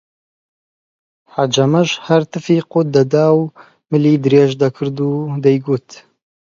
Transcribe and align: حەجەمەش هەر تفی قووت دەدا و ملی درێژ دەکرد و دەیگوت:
حەجەمەش 1.35 1.89
هەر 2.07 2.21
تفی 2.31 2.59
قووت 2.71 2.87
دەدا 2.95 3.25
و 3.39 3.41
ملی 3.91 4.21
درێژ 4.25 4.51
دەکرد 4.61 4.97
و 5.01 5.11
دەیگوت: 5.45 5.87